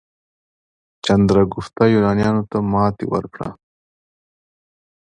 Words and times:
چندراګوپتا 1.03 1.83
یونانیانو 1.93 2.43
ته 2.49 2.57
ماتې 2.71 3.05
ورکړه. 3.13 3.49